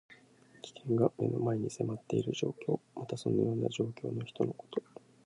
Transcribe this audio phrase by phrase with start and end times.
[0.63, 2.79] 危険が目の前に迫っている状況。
[2.95, 4.81] または、そのような状況の人のこと。